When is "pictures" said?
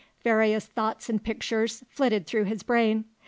1.23-1.83